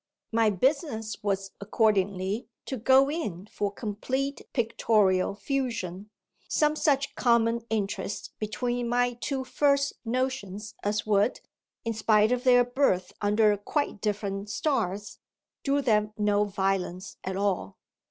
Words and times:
My 0.31 0.49
business 0.49 1.21
was 1.21 1.51
accordingly 1.61 2.47
to 2.65 2.75
"go 2.75 3.07
in" 3.07 3.45
for 3.45 3.71
complete 3.71 4.41
pictorial 4.51 5.35
fusion, 5.35 6.09
some 6.47 6.75
such 6.75 7.13
common 7.13 7.61
interest 7.69 8.33
between 8.39 8.89
my 8.89 9.13
two 9.13 9.43
first 9.43 9.93
notions 10.03 10.73
as 10.81 11.05
would, 11.05 11.41
in 11.85 11.93
spite 11.93 12.31
of 12.31 12.45
their 12.45 12.65
birth 12.65 13.13
under 13.21 13.55
quite 13.55 14.01
different 14.01 14.49
stars, 14.49 15.19
do 15.63 15.83
them 15.83 16.13
no 16.17 16.45
violence 16.45 17.17
at 17.23 17.37
all. 17.37 17.77